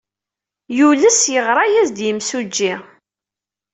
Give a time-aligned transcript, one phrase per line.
[0.77, 2.73] Yules yeɣra-as-d yemsujji.